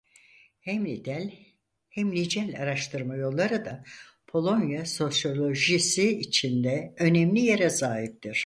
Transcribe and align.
Hem 0.59 0.83
nitel 0.85 1.31
hem 1.89 2.11
nicel 2.11 2.61
araştırma 2.61 3.15
yolları 3.15 3.65
da 3.65 3.83
Polonya 4.27 4.85
sosyolojisi 4.85 6.19
içinde 6.19 6.95
önemli 6.99 7.39
yere 7.39 7.69
sahiptir. 7.69 8.37